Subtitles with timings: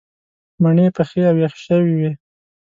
[0.61, 2.11] مڼې پخې او یخې شوې وې.